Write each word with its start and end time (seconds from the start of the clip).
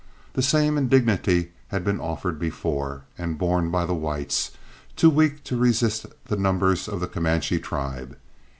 The 0.33 0.41
same 0.41 0.79
indignity 0.79 1.51
had 1.67 1.83
been 1.83 1.99
offered 1.99 2.39
before, 2.39 3.03
and 3.19 3.37
borne 3.37 3.69
by 3.69 3.85
the 3.85 3.93
whites, 3.93 4.49
too 4.95 5.11
weak 5.11 5.43
to 5.43 5.55
resist 5.55 6.07
the 6.25 6.35
numbers 6.35 6.87
of 6.87 7.01
the 7.01 7.07
Comanche 7.07 7.59
tribe. 7.59 8.17